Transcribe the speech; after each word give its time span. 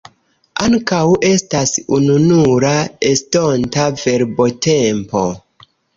Ankaŭ 0.67 1.01
estas 1.31 1.73
ununura 1.97 2.71
estonta 3.11 3.87
verbotempo. 4.07 5.27